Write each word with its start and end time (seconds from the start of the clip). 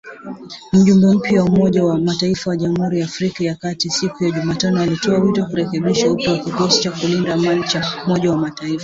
Mjumbe 0.73 1.07
mpya 1.13 1.43
wa 1.43 1.49
Umoja 1.49 1.85
wa 1.85 1.97
mataifa 1.97 2.43
kwa 2.43 2.57
Jamhuri 2.57 2.99
ya 2.99 3.05
Afrika 3.05 3.43
ya 3.43 3.55
kati 3.55 3.89
siku 3.89 4.23
ya 4.23 4.31
Jumatano 4.31 4.81
alitoa 4.81 5.19
wito 5.19 5.45
kurekebishwa 5.45 6.11
upya 6.11 6.35
kwa 6.35 6.43
kikosi 6.45 6.81
cha 6.81 6.91
kulinda 6.91 7.33
amani 7.33 7.63
cha 7.63 7.85
Umoja 8.05 8.31
wa 8.31 8.37
Mataifa. 8.37 8.79